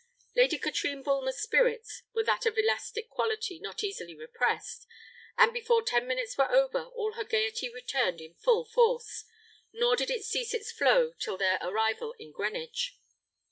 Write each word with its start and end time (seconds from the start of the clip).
Lady 0.35 0.57
Katrine 0.57 1.03
Bulmer's 1.03 1.37
spirits 1.39 2.01
were 2.11 2.21
of 2.23 2.25
that 2.25 2.47
elastic 2.47 3.07
quality 3.07 3.59
not 3.59 3.83
easily 3.83 4.15
repressed; 4.15 4.87
and 5.37 5.53
before 5.53 5.83
ten 5.83 6.07
minutes 6.07 6.35
were 6.39 6.51
over, 6.51 6.85
all 6.85 7.11
her 7.11 7.23
gaiety 7.23 7.69
returned 7.69 8.19
in 8.19 8.33
full 8.33 8.65
force, 8.65 9.25
nor 9.71 9.95
did 9.95 10.09
it 10.09 10.25
cease 10.25 10.55
its 10.55 10.71
flow 10.71 11.13
till 11.19 11.37
their 11.37 11.59
arrival 11.61 12.15
in 12.17 12.31
Greenwich. 12.31 12.97